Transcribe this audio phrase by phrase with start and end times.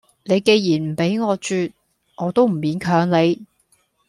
[0.23, 1.71] 你既然唔畀我啜，
[2.17, 3.45] 我都唔勉強你